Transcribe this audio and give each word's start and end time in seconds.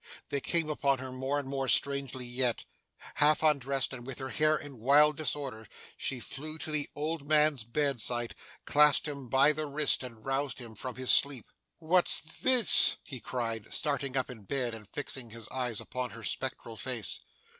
They 0.29 0.41
came 0.41 0.67
upon 0.67 0.97
her 0.97 1.11
more 1.11 1.37
and 1.37 1.47
more 1.47 1.67
strongly 1.67 2.25
yet. 2.25 2.65
Half 3.17 3.43
undressed, 3.43 3.93
and 3.93 4.03
with 4.03 4.17
her 4.17 4.29
hair 4.29 4.57
in 4.57 4.79
wild 4.79 5.15
disorder, 5.15 5.67
she 5.95 6.19
flew 6.19 6.57
to 6.57 6.71
the 6.71 6.89
old 6.95 7.27
man's 7.27 7.63
bedside, 7.63 8.33
clasped 8.65 9.07
him 9.07 9.29
by 9.29 9.51
the 9.51 9.67
wrist, 9.67 10.01
and 10.01 10.25
roused 10.25 10.57
him 10.57 10.73
from 10.73 10.95
his 10.95 11.11
sleep. 11.11 11.45
'What's 11.77 12.19
this!' 12.19 12.97
he 13.03 13.19
cried, 13.19 13.71
starting 13.71 14.17
up 14.17 14.31
in 14.31 14.41
bed, 14.45 14.73
and 14.73 14.87
fixing 14.89 15.29
his 15.29 15.47
eyes 15.49 15.79
upon 15.79 16.09
her 16.09 16.23
spectral 16.23 16.77
face. 16.77 17.19